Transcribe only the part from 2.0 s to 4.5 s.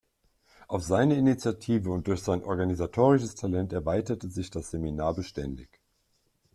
durch sein organisatorisches Talent erweiterte sich